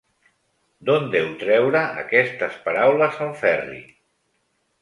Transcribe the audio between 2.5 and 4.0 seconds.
paraules, el Ferri?